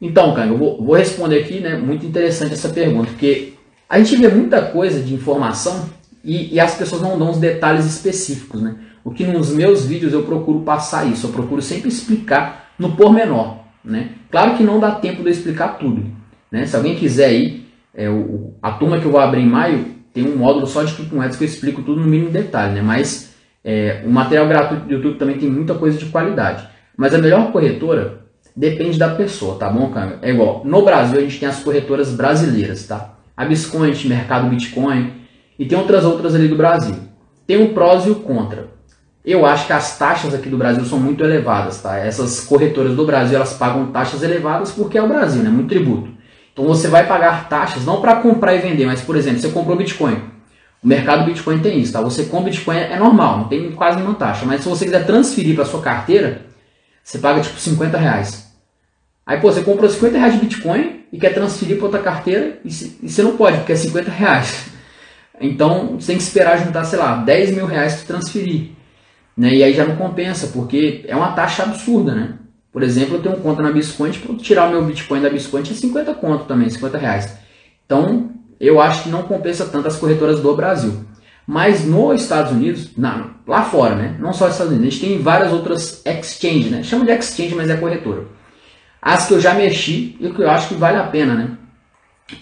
[0.00, 1.76] Então, cara, eu vou, vou responder aqui, né?
[1.76, 3.54] Muito interessante essa pergunta, porque
[3.88, 5.88] a gente vê muita coisa de informação
[6.22, 8.76] e, e, as pessoas não dão os detalhes específicos, né?
[9.04, 13.58] O que nos meus vídeos eu procuro passar isso, eu procuro sempre explicar no pormenor,
[13.86, 14.10] né?
[14.30, 16.04] Claro que não dá tempo de eu explicar tudo,
[16.50, 16.66] né?
[16.66, 17.60] Se alguém quiser
[17.94, 20.94] é, o, a turma que eu vou abrir em maio tem um módulo só de
[20.94, 22.82] criptomoedas que eu explico tudo no mínimo detalhe, né?
[22.82, 26.66] Mas é, o material gratuito do YouTube também tem muita coisa de qualidade.
[26.96, 28.20] Mas a melhor corretora
[28.54, 30.18] depende da pessoa, tá bom, cara?
[30.22, 33.14] É igual, no Brasil a gente tem as corretoras brasileiras, tá?
[33.36, 35.12] A Biscoint, Mercado Bitcoin
[35.58, 36.94] e tem outras outras ali do Brasil.
[37.46, 38.75] Tem o prós e o contra.
[39.26, 41.98] Eu acho que as taxas aqui do Brasil são muito elevadas, tá?
[41.98, 45.50] Essas corretoras do Brasil, elas pagam taxas elevadas porque é o Brasil, né?
[45.50, 46.08] Muito tributo.
[46.52, 49.76] Então você vai pagar taxas não para comprar e vender, mas por exemplo, você comprou
[49.76, 50.22] Bitcoin.
[50.80, 52.00] O mercado Bitcoin tem isso, tá?
[52.02, 54.46] Você compra Bitcoin é normal, não tem quase nenhuma taxa.
[54.46, 56.42] Mas se você quiser transferir para sua carteira,
[57.02, 58.46] você paga tipo 50 reais.
[59.26, 62.70] Aí pô, você comprou 50 reais de Bitcoin e quer transferir para outra carteira e,
[62.70, 64.66] você não pode, porque é 50 reais.
[65.40, 68.75] Então você tem que esperar juntar, sei lá, 10 mil reais para transferir.
[69.36, 69.54] Né?
[69.54, 72.34] E aí já não compensa, porque é uma taxa absurda, né?
[72.72, 75.70] Por exemplo, eu tenho um conta na Biscoint, para tirar o meu Bitcoin da Biscoint
[75.70, 77.38] é 50 conto também, 50 reais.
[77.84, 81.04] Então, eu acho que não compensa tanto as corretoras do Brasil.
[81.46, 84.16] Mas nos Estados Unidos, na, lá fora, né?
[84.18, 86.82] Não só nos Estados Unidos, a gente tem várias outras exchange, né?
[86.82, 88.24] Chama de exchange, mas é corretora.
[89.00, 91.50] As que eu já mexi e que eu acho que vale a pena, né?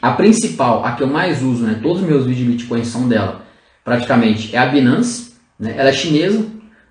[0.01, 1.79] A principal, a que eu mais uso, né?
[1.83, 3.43] Todos os meus vídeos de Bitcoin são dela,
[3.85, 5.35] praticamente, é a Binance.
[5.59, 5.75] Né?
[5.77, 6.47] Ela é chinesa,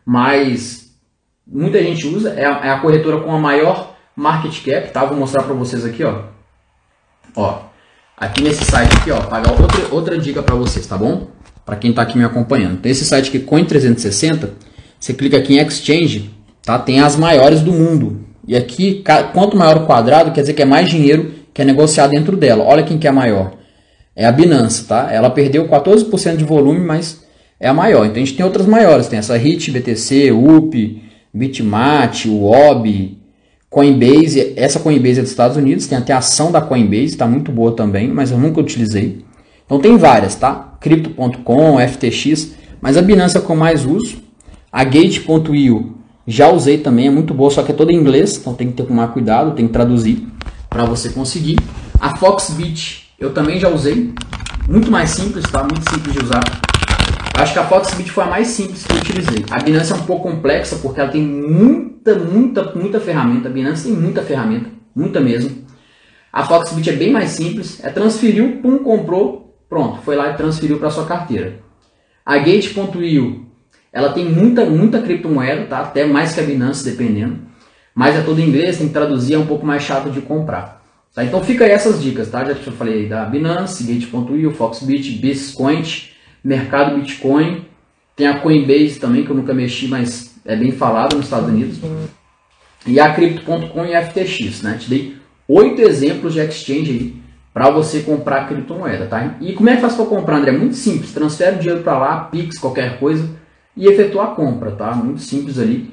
[0.06, 0.92] mas
[1.46, 2.32] muita gente usa.
[2.32, 5.06] É a, é a corretora com a maior market cap, tá?
[5.06, 6.24] Vou mostrar para vocês aqui, ó.
[7.36, 7.60] Ó,
[8.18, 11.28] aqui nesse site aqui, ó, pagar outra, outra dica para vocês, tá bom?
[11.66, 12.80] Para quem está aqui me acompanhando.
[12.80, 14.50] Tem esse site aqui, Coin360.
[15.00, 16.30] Você clica aqui em Exchange,
[16.64, 16.78] tá?
[16.78, 18.26] Tem as maiores do mundo.
[18.48, 22.12] E aqui, quanto maior o quadrado, quer dizer que é mais dinheiro que é negociado
[22.12, 22.64] dentro dela.
[22.64, 23.54] Olha quem que é maior.
[24.16, 25.12] É a Binance, tá?
[25.12, 27.24] Ela perdeu 14% de volume, mas
[27.64, 28.06] é a maior.
[28.06, 29.08] Então a gente tem outras maiores.
[29.08, 31.02] Tem essa HIT, BTC, UP,
[31.34, 33.18] Bitmat, UOB,
[33.70, 34.54] Coinbase.
[34.58, 35.88] Essa Coinbase é dos Estados Unidos.
[35.88, 39.24] Tem até a ação da Coinbase, está muito boa também, mas eu nunca utilizei.
[39.66, 40.76] Então tem várias, tá?
[40.82, 44.18] Crypto.com, FTX, mas a Binance é com mais uso.
[44.70, 45.96] A Gate.io
[46.28, 48.74] já usei também, é muito boa, só que é toda em inglês, então tem que
[48.74, 50.28] ter tomar cuidado, tem que traduzir
[50.70, 51.58] para você conseguir.
[51.98, 54.14] A Foxbit eu também já usei,
[54.68, 55.62] muito mais simples, tá?
[55.62, 56.44] Muito simples de usar.
[57.34, 59.46] Acho que a Foxbit foi a mais simples que eu utilizei.
[59.50, 63.50] A Binance é um pouco complexa porque ela tem muita, muita, muita ferramenta.
[63.50, 65.64] A Binance tem muita ferramenta, muita mesmo.
[66.32, 70.80] A Foxbit é bem mais simples, é transferiu, pum, comprou, pronto, foi lá e transferiu
[70.80, 71.60] para sua carteira.
[72.26, 73.44] A Gate.io
[73.92, 75.82] ela tem muita, muita criptomoeda, tá?
[75.82, 77.38] até mais que a Binance, dependendo.
[77.94, 80.84] Mas é todo em inglês, tem que traduzir, é um pouco mais chato de comprar.
[81.14, 81.24] Tá?
[81.24, 82.44] Então fica aí essas dicas, tá?
[82.44, 86.13] Já falei da Binance, Gate.io, Foxbit, Biscoint,
[86.44, 87.66] mercado Bitcoin.
[88.16, 91.80] Tem a Coinbase também, que eu nunca mexi, mas é bem falado nos Estados Unidos.
[92.86, 94.78] E a Crypto.com e a FTX, né?
[94.80, 99.36] Te dei oito exemplos de exchange aí para você comprar criptomoeda, tá?
[99.40, 100.52] E como é que faz para comprar, André?
[100.52, 101.14] Muito simples.
[101.14, 103.30] Transfere o dinheiro para lá, Pix, qualquer coisa
[103.76, 104.94] e efetua a compra, tá?
[104.94, 105.92] Muito simples ali.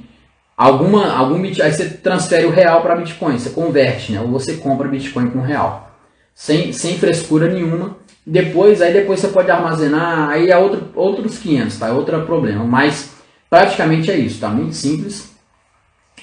[0.56, 4.20] Alguma, algum aí você transfere o real para Bitcoin, você converte, né?
[4.20, 5.90] Ou você compra Bitcoin com real,
[6.34, 7.96] sem, sem frescura nenhuma.
[8.26, 11.88] Depois, aí depois você pode armazenar, aí é outro, outros 500, tá?
[11.88, 13.14] É outro problema, mas
[13.48, 14.48] praticamente é isso, tá?
[14.48, 15.34] Muito simples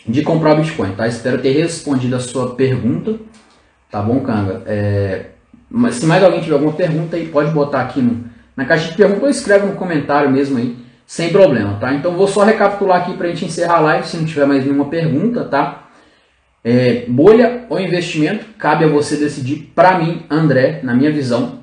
[0.08, 1.08] de comprar Bitcoin, tá?
[1.08, 3.16] Espero ter respondido a sua pergunta,
[3.92, 4.64] tá bom, Kanga?
[4.66, 5.26] É,
[5.70, 8.24] mas se mais alguém tiver alguma pergunta aí, pode botar aqui no,
[8.56, 11.94] na caixa de perguntas ou escreve no comentário mesmo aí sem problema, tá?
[11.94, 14.64] Então vou só recapitular aqui para a gente encerrar a live, se não tiver mais
[14.64, 15.88] nenhuma pergunta, tá?
[16.64, 19.72] É, bolha ou investimento, cabe a você decidir.
[19.74, 21.57] Para mim, André, na minha visão,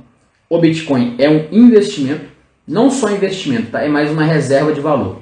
[0.54, 2.26] o Bitcoin é um investimento,
[2.66, 3.82] não só investimento, tá?
[3.82, 5.18] É mais uma reserva de valor.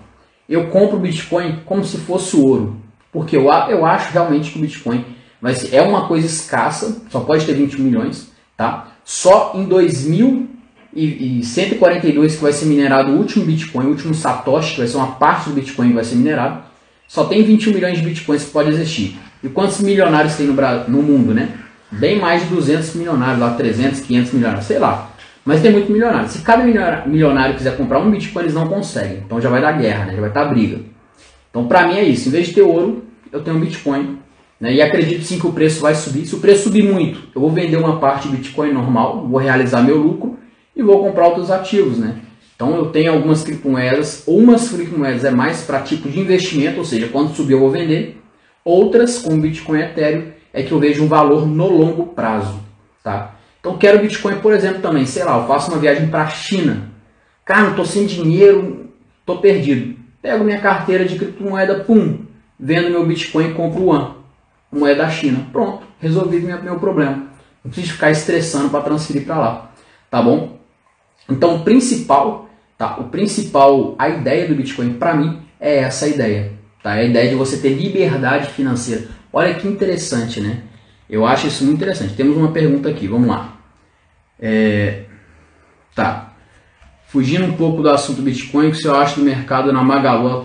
[0.46, 2.76] Eu compro o Bitcoin como se fosse ouro,
[3.10, 5.04] porque eu, eu acho realmente que o Bitcoin
[5.40, 8.88] vai ser, é uma coisa escassa, só pode ter 21 milhões, tá?
[9.04, 10.48] Só em 2000
[10.94, 14.86] e, e 142 que vai ser minerado o último Bitcoin, o último Satoshi, que vai
[14.86, 16.62] ser uma parte do Bitcoin que vai ser minerado.
[17.08, 19.18] Só tem 21 milhões de Bitcoins que pode existir.
[19.42, 20.54] E quantos milionários tem no,
[20.88, 21.48] no mundo, né?
[21.90, 25.11] Bem mais de 200 milionários, lá 300, 500 milionários, sei lá.
[25.44, 26.28] Mas tem muito milionário.
[26.28, 29.22] Se cada milionário quiser comprar um Bitcoin, eles não conseguem.
[29.24, 30.14] Então já vai dar guerra, né?
[30.14, 30.80] já vai estar briga.
[31.50, 32.28] Então para mim é isso.
[32.28, 34.18] Em vez de ter ouro, eu tenho um Bitcoin.
[34.60, 34.74] Né?
[34.74, 36.26] E acredito sim que o preço vai subir.
[36.26, 39.82] Se o preço subir muito, eu vou vender uma parte de Bitcoin normal, vou realizar
[39.82, 40.38] meu lucro
[40.76, 42.16] e vou comprar outros ativos, né?
[42.54, 47.08] Então eu tenho algumas criptomoedas, umas criptomoedas é mais para tipo de investimento, ou seja,
[47.08, 48.22] quando subir eu vou vender.
[48.64, 52.60] Outras, como Bitcoin e Ethereum, é que eu vejo um valor no longo prazo,
[53.02, 53.34] tá?
[53.62, 56.90] Então quero Bitcoin, por exemplo, também, sei lá, eu faço uma viagem para a China.
[57.44, 58.92] Cara, não tô sem dinheiro,
[59.24, 59.96] tô perdido.
[60.20, 62.26] Pego minha carteira de criptomoeda, pum,
[62.58, 64.14] vendo meu Bitcoin e compro One,
[64.72, 65.46] moeda da China.
[65.52, 67.28] Pronto, resolvi meu, meu problema.
[67.64, 69.70] Não preciso ficar estressando para transferir para lá,
[70.10, 70.58] tá bom?
[71.30, 72.96] Então, o principal, tá?
[72.98, 76.96] O principal, a ideia do Bitcoin para mim é essa ideia, tá?
[76.96, 79.06] É a ideia de você ter liberdade financeira.
[79.32, 80.62] Olha que interessante, né?
[81.12, 82.14] Eu acho isso muito interessante.
[82.14, 83.58] Temos uma pergunta aqui, vamos lá.
[84.40, 85.02] É...
[85.94, 86.32] Tá.
[87.06, 90.44] Fugindo um pouco do assunto Bitcoin, o que você acha do mercado na Magalu?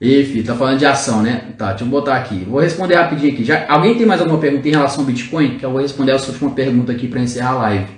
[0.00, 1.52] E, filho, tá falando de ação, né?
[1.58, 2.46] Tá, deixa eu botar aqui.
[2.48, 3.44] Vou responder rapidinho aqui.
[3.44, 5.58] Já, alguém tem mais alguma pergunta em relação ao Bitcoin?
[5.58, 7.92] Que eu vou responder a sua última pergunta aqui para encerrar a live.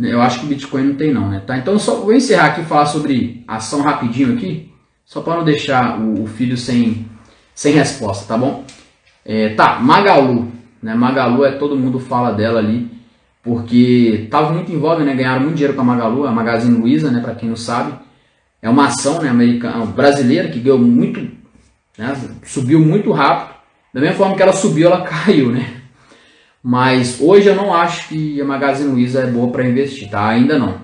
[0.00, 1.40] Eu acho que Bitcoin não tem não, né?
[1.46, 4.68] Tá, então só vou encerrar aqui e falar sobre ação rapidinho aqui,
[5.04, 7.06] só para não deixar o, o, filho sem,
[7.54, 8.64] sem resposta, tá bom?
[9.24, 10.50] É, tá, Magalu,
[10.82, 10.94] né?
[10.94, 12.90] Magalu é todo mundo fala dela ali,
[13.42, 15.14] porque tava muito em voga, né?
[15.14, 17.20] Ganharam muito dinheiro com a Magalu, a Magazine Luiza, né?
[17.20, 17.94] Para quem não sabe,
[18.60, 19.28] é uma ação, né?
[19.28, 21.20] Americana, brasileira que ganhou muito,
[21.96, 22.16] né?
[22.44, 23.52] Subiu muito rápido.
[23.92, 25.82] Da mesma forma que ela subiu, ela caiu, né?
[26.62, 30.28] Mas hoje eu não acho que a Magazine Luiza é boa para investir, tá?
[30.28, 30.80] Ainda não.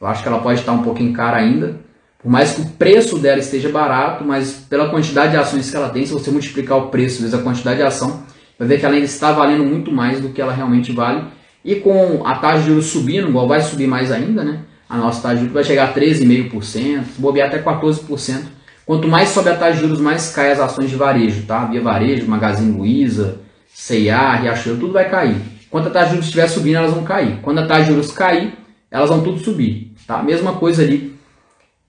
[0.00, 1.80] Eu acho que ela pode estar um pouquinho cara ainda.
[2.22, 5.88] Por mais que o preço dela esteja barato, mas pela quantidade de ações que ela
[5.88, 8.22] tem, se você multiplicar o preço vezes a quantidade de ação,
[8.56, 11.24] vai ver que ela ainda está valendo muito mais do que ela realmente vale.
[11.64, 14.60] E com a taxa de juros subindo, igual vai subir mais ainda, né?
[14.88, 18.42] A nossa taxa de juros vai chegar a 13,5%, se bobear até 14%.
[18.86, 21.64] Quanto mais sobe a taxa de juros, mais cai as ações de varejo, tá?
[21.64, 23.40] Via Varejo, Magazine Luiza,
[23.74, 25.36] C&A, Riachuelo, tudo vai cair.
[25.68, 27.40] Quando a taxa de juros estiver subindo, elas vão cair.
[27.42, 28.52] Quando a taxa de juros cair,
[28.90, 29.92] elas vão tudo subir.
[30.06, 30.22] Tá?
[30.22, 31.11] Mesma coisa ali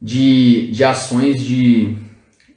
[0.03, 1.95] de, de ações de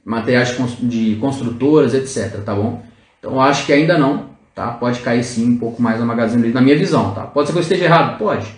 [0.03, 2.43] materiais de construtoras, etc.
[2.43, 2.83] Tá bom?
[3.17, 4.27] Então eu acho que ainda não.
[4.53, 4.71] Tá?
[4.71, 7.13] Pode cair sim um pouco mais a Magazine Luiza, na minha visão.
[7.13, 7.21] Tá?
[7.21, 8.17] Pode ser que eu esteja errado?
[8.17, 8.53] Pode.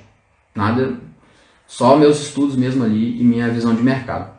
[0.56, 0.93] Nada.
[1.67, 4.32] Só meus estudos mesmo ali e minha visão de mercado.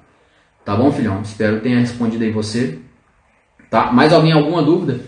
[0.64, 1.22] Tá bom, filhão?
[1.22, 2.78] Espero que tenha respondido aí você.
[3.70, 3.92] Tá?
[3.92, 5.00] Mais alguém alguma dúvida?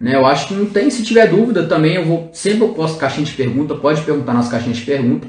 [0.00, 0.14] Né?
[0.14, 0.88] Eu acho que não tem.
[0.88, 3.74] Se tiver dúvida também, eu vou sempre eu posto caixinha de pergunta.
[3.74, 5.28] Pode perguntar nas caixinhas de pergunta.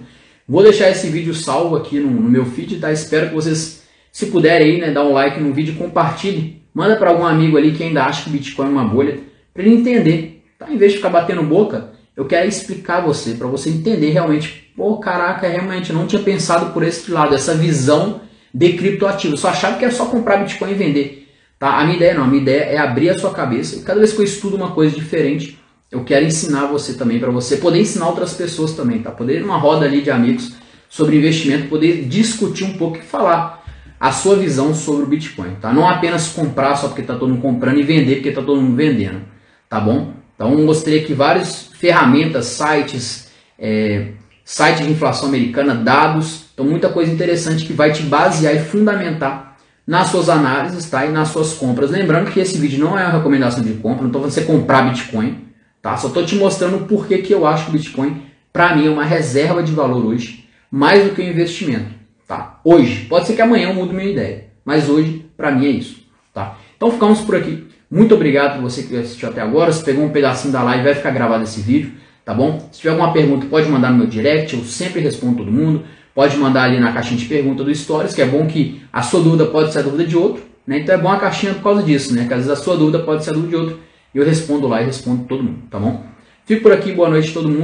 [0.52, 2.92] Vou deixar esse vídeo salvo aqui no, no meu feed, tá?
[2.92, 7.10] Espero que vocês, se puderem aí, né, dar um like no vídeo, compartilhe, manda para
[7.10, 9.18] algum amigo ali que ainda acha que Bitcoin é uma bolha,
[9.54, 10.44] para ele entender.
[10.60, 10.70] Tá?
[10.70, 14.74] Em vez de ficar batendo boca, eu quero explicar você, para você entender realmente.
[14.76, 18.20] Pô, caraca, realmente não tinha pensado por esse lado, essa visão
[18.54, 19.38] de criptoativo.
[19.38, 21.30] Só achava que era só comprar Bitcoin e vender.
[21.58, 21.80] Tá?
[21.80, 23.78] A minha ideia não, a minha ideia é abrir a sua cabeça.
[23.78, 25.58] E cada vez que eu estudo uma coisa diferente,
[25.92, 29.12] eu quero ensinar você também, para você poder ensinar outras pessoas também, tá?
[29.12, 30.54] Poder ir numa roda ali de amigos
[30.88, 33.62] sobre investimento, poder discutir um pouco e falar
[34.00, 35.74] a sua visão sobre o Bitcoin, tá?
[35.74, 38.76] Não apenas comprar só porque está todo mundo comprando e vender porque está todo mundo
[38.76, 39.22] vendendo,
[39.70, 40.14] tá bom?
[40.34, 44.14] Então mostrei aqui várias ferramentas, sites, é,
[44.46, 49.58] site de inflação americana, dados, então muita coisa interessante que vai te basear e fundamentar
[49.86, 51.06] nas suas análises tá?
[51.06, 51.92] e nas suas compras.
[51.92, 54.90] Lembrando que esse vídeo não é uma recomendação de compra, não estou falando você comprar
[54.90, 55.51] Bitcoin,
[55.82, 55.98] tá?
[55.98, 58.90] só estou te mostrando por que, que eu acho que o Bitcoin, para mim, é
[58.90, 61.92] uma reserva de valor hoje, mais do que um investimento.
[62.28, 62.60] Tá?
[62.64, 65.98] Hoje, pode ser que amanhã eu mude minha ideia, mas hoje, para mim, é isso.
[66.34, 66.58] Tá?
[66.78, 67.68] Então ficamos por aqui.
[67.90, 69.72] Muito obrigado por você que assistiu até agora.
[69.74, 71.92] Se pegou um pedacinho da live, vai ficar gravado esse vídeo,
[72.24, 72.70] tá bom?
[72.72, 75.84] Se tiver alguma pergunta, pode mandar no meu direct, eu sempre respondo todo mundo.
[76.16, 79.22] Pode mandar ali na caixinha de pergunta do Stories, que é bom que a sua
[79.22, 80.80] dúvida pode ser a dúvida de outro, né?
[80.80, 82.26] Então é bom a caixinha por causa disso, né?
[82.28, 83.80] Que às vezes a sua dúvida pode ser a dúvida de outro.
[84.14, 86.04] Eu respondo lá e respondo todo mundo, tá bom?
[86.46, 87.60] Fico por aqui, boa noite a todo mundo.